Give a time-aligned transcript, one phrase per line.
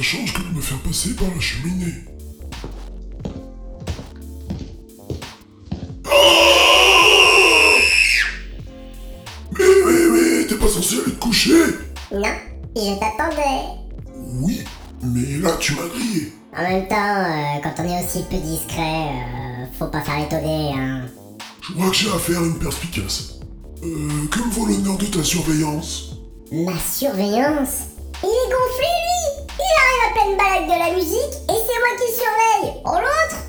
[0.00, 1.92] faire passer par la cheminée.
[6.04, 6.10] Ah
[9.58, 11.52] mais, mais, mais, t'es pas censé aller te coucher
[12.10, 12.22] Non,
[12.74, 13.64] je t'attendais.
[14.16, 14.64] Oui,
[15.02, 16.32] mais là tu m'as grillé.
[16.56, 20.72] En même temps, euh, quand on est aussi peu discret, euh, faut pas faire étonner,
[20.74, 21.02] hein.
[21.60, 23.40] Je crois que j'ai affaire à une perspicace.
[23.82, 26.16] Euh, que me vaut l'honneur de ta surveillance?
[26.50, 27.91] Ma surveillance?
[30.36, 33.42] Balade de la musique, et c'est moi qui le surveille Oh, l'autre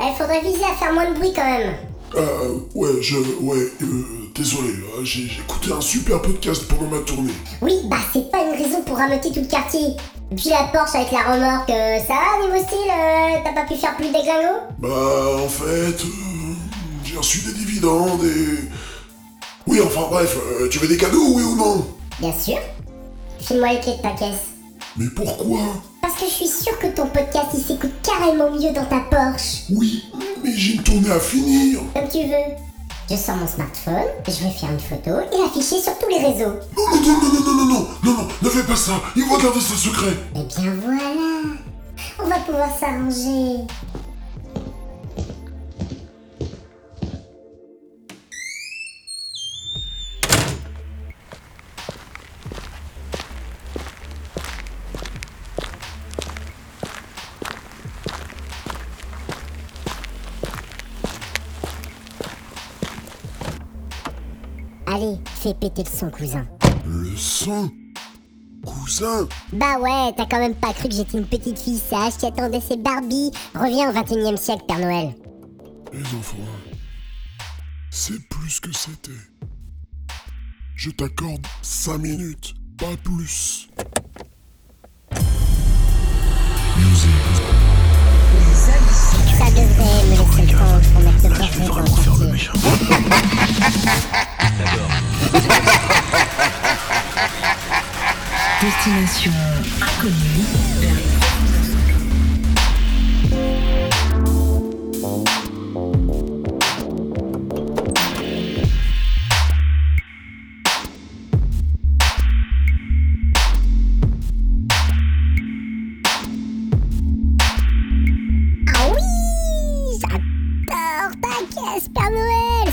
[0.00, 1.74] Il faudrait viser à faire moins de bruit, quand même.
[2.16, 3.16] Euh, ouais, je...
[3.40, 4.70] Ouais, euh, désolé,
[5.02, 7.32] j'ai écouté un super podcast pendant ma tournée.
[7.60, 9.94] Oui, bah c'est pas une raison pour rameuter tout le quartier.
[10.36, 13.74] Puis la Porsche avec la remorque, euh, ça va niveau style euh, T'as pas pu
[13.74, 14.88] faire plus d'exlingo Bah,
[15.44, 16.54] en fait, euh,
[17.04, 18.68] j'ai reçu des dividendes et...
[19.66, 20.36] Oui, enfin bref,
[20.70, 21.86] tu veux des cadeaux, oui ou non?
[22.20, 22.58] Bien sûr.
[23.38, 24.57] File-moi les clés de ta caisse.
[24.98, 25.60] Mais pourquoi
[26.02, 29.62] Parce que je suis sûre que ton podcast il s'écoute carrément mieux dans ta Porsche.
[29.70, 30.04] Oui,
[30.42, 31.80] mais j'ai une tournée à finir.
[31.94, 32.56] Comme tu veux.
[33.10, 36.52] Je sors mon smartphone, je vais faire une photo et l'afficher sur tous les réseaux.
[36.76, 39.38] Non, non, non, non, non, non, non, non, non, ne fais pas ça, ils vont
[39.38, 40.12] garder ce secret.
[40.34, 41.54] Eh bien voilà.
[42.22, 43.64] On va pouvoir s'arranger.
[64.98, 66.44] Allez, fais péter le son, cousin.
[66.84, 67.70] Le son?
[68.66, 69.28] Cousin?
[69.52, 72.60] Bah ouais, t'as quand même pas cru que j'étais une petite fille sage qui attendait
[72.60, 73.30] ses Barbie.
[73.54, 75.14] Reviens au 21 e siècle, Père Noël.
[75.92, 76.36] Les enfants,
[77.90, 79.12] c'est plus que c'était.
[80.74, 83.68] Je t'accorde 5 minutes, pas plus.
[89.36, 93.17] Ça devrait me laisser le temps pour mettre le perfect dans le quartier.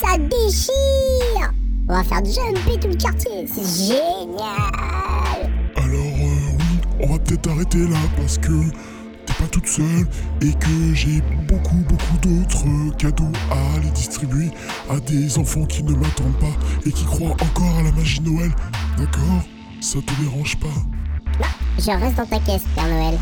[0.00, 1.52] Ça déchire.
[1.88, 5.07] On va faire jumper tout le quartier, c'est génial
[7.28, 8.70] peut-être arrêter là parce que
[9.26, 10.06] t'es pas toute seule
[10.40, 14.50] et que j'ai beaucoup, beaucoup d'autres cadeaux à aller distribuer
[14.88, 18.30] à des enfants qui ne m'attendent pas et qui croient encore à la magie de
[18.30, 18.50] Noël.
[18.96, 19.42] D'accord?
[19.80, 20.68] Ça te dérange pas?
[21.78, 23.18] Je reste dans ta caisse, Père Noël.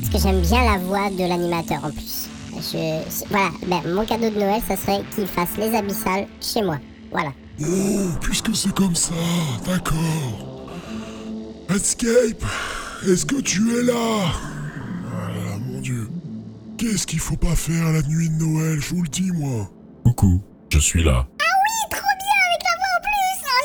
[0.00, 2.28] Parce que j'aime bien la voix de l'animateur en plus.
[2.54, 3.02] Je...
[3.28, 6.78] Voilà, ben, mon cadeau de Noël, ça serait qu'il fasse les abyssales chez moi.
[7.12, 7.32] Voilà.
[7.60, 9.14] Oh, puisque c'est comme ça,
[9.66, 10.70] d'accord.
[11.68, 12.44] Escape,
[13.06, 13.94] est-ce que tu es là?
[15.12, 16.08] Ah là là, mon dieu.
[16.78, 19.68] Qu'est-ce qu'il faut pas faire à la nuit de Noël, je vous le dis, moi.
[20.04, 21.26] Coucou, je suis là.
[21.90, 23.60] Trop bien avec la voix en plus oh,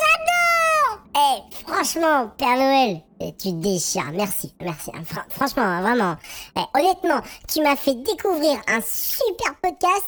[1.15, 4.11] J'adore Eh, franchement, Père Noël, eh, tu te déchires.
[4.13, 4.91] Merci, merci.
[4.93, 6.17] hein, fran- franchement, hein, vraiment.
[6.57, 10.05] Eh, honnêtement, tu m'as fait découvrir un super podcast.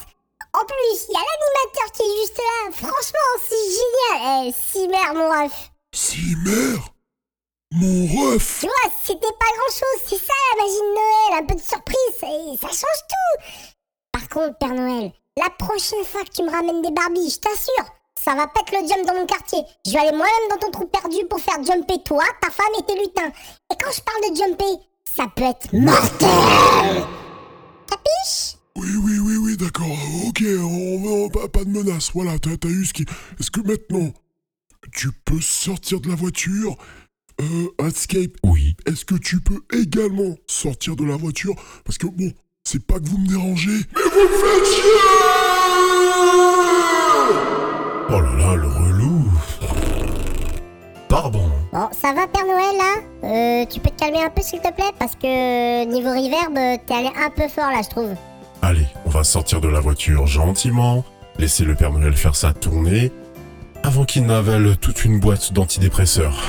[0.54, 2.72] En plus, il y a l'animateur qui est juste là.
[2.72, 4.48] Franchement, c'est génial.
[4.48, 5.72] Eh, Cimer, mon ref.
[5.94, 6.78] Cimer
[7.80, 10.02] Mon ref Tu vois, c'était pas grand chose.
[10.08, 11.44] C'est ça la magie de Noël.
[11.44, 12.54] Un peu de surprise.
[12.54, 13.44] Et ça change tout.
[14.12, 17.94] Par contre, Père Noël, la prochaine fois que tu me ramènes des Barbies, je t'assure,
[18.20, 19.60] ça va pas être le jump dans mon quartier.
[19.86, 22.84] Je vais aller moi-même dans ton trou perdu pour faire jumper toi, ta femme et
[22.84, 23.32] tes lutins.
[23.72, 24.84] Et quand je parle de jumper,
[25.16, 27.04] ça peut être mortel.
[27.90, 29.86] Capiche Oui, oui, oui, oui, d'accord.
[30.28, 32.12] Ok, on, on- pas, pas de menace.
[32.14, 33.04] Voilà, t'as t'as eu ce qui...
[33.40, 34.12] Est-ce que maintenant,
[34.96, 36.76] tu peux sortir de la voiture
[37.40, 38.76] Euh, Escape, Oui.
[38.88, 41.54] est-ce que tu peux également sortir de la voiture?
[41.86, 42.32] Parce que bon,
[42.64, 44.82] c'est pas que vous me dérangez, mais vous me faites chier
[48.10, 49.26] Oh là là, le relou.
[51.10, 51.50] Pardon.
[51.72, 52.96] Bon, ça va Père Noël là?
[53.24, 54.92] Euh, tu peux te calmer un peu s'il te plaît?
[54.98, 56.56] Parce que niveau reverb,
[56.88, 58.16] t'es allé un peu fort là, je trouve.
[58.64, 61.06] Allez, on va sortir de la voiture gentiment,
[61.38, 63.12] laisser le Père Noël faire sa tournée,
[63.84, 66.42] avant qu'il n'avale toute une boîte d'antidépresseurs.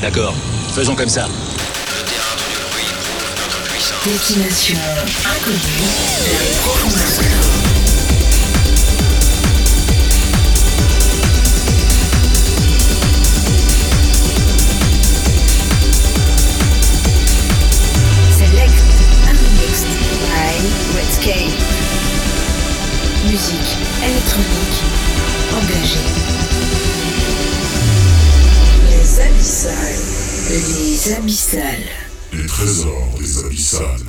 [0.00, 0.34] D'accord,
[0.74, 1.28] faisons comme ça.
[4.04, 4.78] Destination
[5.26, 5.60] inconnue
[31.12, 31.88] abyssales.
[32.32, 34.00] Les trésors des abyssales.